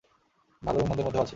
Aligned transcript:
ভালো 0.61 0.77
এবং 0.77 0.87
মন্দের 0.89 1.05
মধ্যেও 1.05 1.21
আছি। 1.21 1.29